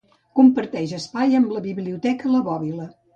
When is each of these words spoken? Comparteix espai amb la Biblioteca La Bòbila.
Comparteix 0.37 0.93
espai 0.99 1.37
amb 1.39 1.53
la 1.57 1.61
Biblioteca 1.65 2.33
La 2.37 2.41
Bòbila. 2.49 2.89